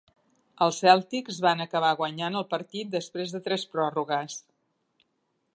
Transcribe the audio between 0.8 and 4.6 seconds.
Celtics van acabar guanyant el partit després de tres pròrrogues.